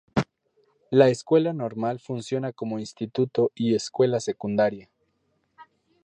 La 0.89 1.09
Escuela 1.09 1.53
Normal 1.53 1.99
funciona 1.99 2.53
como 2.53 2.79
instituto 2.79 3.51
y 3.53 3.75
escuela 3.75 4.19
secundaria. 4.19 4.89